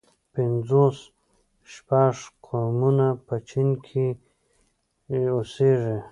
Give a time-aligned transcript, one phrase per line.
[0.33, 0.97] پنځوس
[1.73, 2.15] شپږ
[2.45, 4.07] قومونه په چين کې
[5.35, 5.97] اوسيږي.